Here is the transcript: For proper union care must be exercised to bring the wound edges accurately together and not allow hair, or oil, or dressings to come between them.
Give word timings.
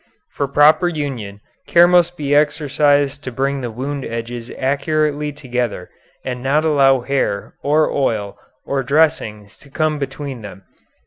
For 0.31 0.47
proper 0.47 0.87
union 0.87 1.41
care 1.67 1.87
must 1.87 2.17
be 2.17 2.33
exercised 2.33 3.23
to 3.23 3.31
bring 3.31 3.61
the 3.61 3.69
wound 3.69 4.03
edges 4.03 4.49
accurately 4.57 5.31
together 5.31 5.91
and 6.25 6.41
not 6.41 6.65
allow 6.65 7.01
hair, 7.01 7.53
or 7.61 7.87
oil, 7.91 8.35
or 8.65 8.81
dressings 8.81 9.59
to 9.59 9.69
come 9.69 9.99
between 9.99 10.41
them. 10.41 10.63